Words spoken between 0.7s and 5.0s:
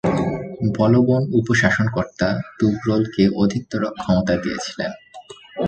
বলবন উপ-শাসনকর্তা তুগরলকে অধিকতর ক্ষমতা দিয়েছিলেন।